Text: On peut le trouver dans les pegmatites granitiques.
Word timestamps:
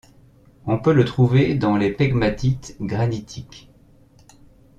On 0.65 0.79
peut 0.79 0.93
le 0.95 1.05
trouver 1.05 1.53
dans 1.53 1.77
les 1.77 1.91
pegmatites 1.93 2.75
granitiques. 2.81 3.69